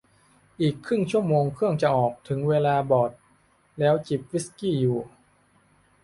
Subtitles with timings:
[0.61, 3.11] อีกครึ่งชั่วโมงเครื่องจะออก ถึงเวลาบอร์ด
[3.79, 4.99] แล้วจิบวิสกี้อยู่